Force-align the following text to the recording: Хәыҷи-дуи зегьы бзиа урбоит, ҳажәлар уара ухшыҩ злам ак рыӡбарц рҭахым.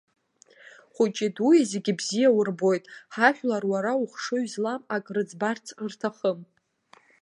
Хәыҷи-дуи 0.93 1.59
зегьы 1.71 1.93
бзиа 1.99 2.29
урбоит, 2.37 2.83
ҳажәлар 3.13 3.63
уара 3.71 3.91
ухшыҩ 4.03 4.45
злам 4.51 4.81
ак 4.95 5.05
рыӡбарц 5.15 5.65
рҭахым. 5.91 6.39